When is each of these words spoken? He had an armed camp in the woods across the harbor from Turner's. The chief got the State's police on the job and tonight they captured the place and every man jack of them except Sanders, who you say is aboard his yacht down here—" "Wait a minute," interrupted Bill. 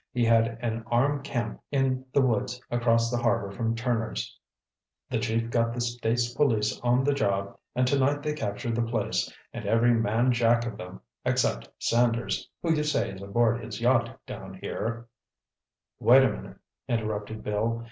He 0.11 0.25
had 0.25 0.57
an 0.61 0.83
armed 0.87 1.23
camp 1.23 1.61
in 1.69 2.03
the 2.11 2.23
woods 2.23 2.59
across 2.71 3.11
the 3.11 3.19
harbor 3.19 3.51
from 3.51 3.75
Turner's. 3.75 4.35
The 5.11 5.19
chief 5.19 5.51
got 5.51 5.75
the 5.75 5.79
State's 5.81 6.33
police 6.33 6.79
on 6.79 7.03
the 7.03 7.13
job 7.13 7.55
and 7.75 7.85
tonight 7.85 8.23
they 8.23 8.33
captured 8.33 8.73
the 8.73 8.81
place 8.81 9.31
and 9.53 9.67
every 9.67 9.93
man 9.93 10.31
jack 10.31 10.65
of 10.65 10.75
them 10.75 11.01
except 11.23 11.69
Sanders, 11.77 12.49
who 12.63 12.73
you 12.73 12.83
say 12.83 13.11
is 13.11 13.21
aboard 13.21 13.63
his 13.63 13.79
yacht 13.79 14.19
down 14.25 14.55
here—" 14.55 15.07
"Wait 15.99 16.23
a 16.23 16.31
minute," 16.31 16.57
interrupted 16.89 17.43
Bill. 17.43 17.79